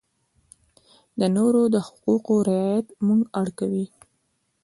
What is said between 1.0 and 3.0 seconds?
د نورو د حقوقو رعایت